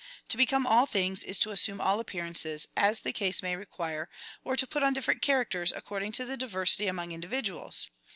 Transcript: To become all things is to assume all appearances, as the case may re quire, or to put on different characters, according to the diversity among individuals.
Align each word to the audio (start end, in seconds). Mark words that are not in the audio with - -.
To 0.29 0.37
become 0.37 0.65
all 0.65 0.87
things 0.87 1.23
is 1.23 1.37
to 1.37 1.51
assume 1.51 1.79
all 1.79 1.99
appearances, 1.99 2.67
as 2.75 3.01
the 3.01 3.13
case 3.13 3.43
may 3.43 3.55
re 3.55 3.67
quire, 3.67 4.09
or 4.43 4.55
to 4.55 4.65
put 4.65 4.81
on 4.81 4.93
different 4.93 5.21
characters, 5.21 5.71
according 5.71 6.11
to 6.13 6.25
the 6.25 6.37
diversity 6.37 6.87
among 6.87 7.11
individuals. 7.11 7.87